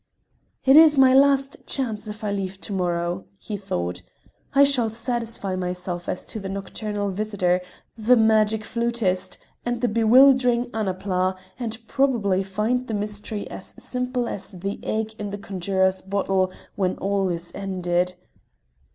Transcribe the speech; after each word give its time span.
"It 0.65 0.75
is 0.75 0.97
my 0.97 1.13
last 1.13 1.57
chance, 1.67 2.07
if 2.07 2.23
I 2.23 2.31
leave 2.31 2.59
to 2.61 2.73
morrow," 2.73 3.25
he 3.37 3.55
thought. 3.55 4.01
"I 4.51 4.63
shall 4.63 4.89
satisfy 4.89 5.55
myself 5.55 6.09
as 6.09 6.25
to 6.25 6.39
the 6.39 6.49
nocturnal 6.49 7.11
visitor, 7.11 7.61
the 7.95 8.17
magic 8.17 8.63
flautist, 8.63 9.37
and 9.63 9.79
the 9.79 9.87
bewildering 9.87 10.71
Annapla 10.73 11.37
and 11.59 11.77
probably 11.85 12.41
find 12.41 12.87
the 12.87 12.95
mystery 12.95 13.47
as 13.51 13.75
simple 13.77 14.27
as 14.27 14.53
the 14.53 14.79
egg 14.81 15.13
in 15.19 15.29
the 15.29 15.37
conjurer's 15.37 16.01
bottle 16.01 16.51
when 16.73 16.97
all's 16.97 17.53
ended!" 17.53 18.15